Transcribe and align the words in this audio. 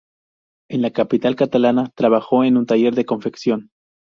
En 0.67 0.81
la 0.81 0.89
capital 0.89 1.35
catalana 1.35 1.91
trabajó 1.93 2.43
en 2.43 2.57
un 2.57 2.65
taller 2.65 2.95
de 2.95 3.05
confección. 3.05 3.69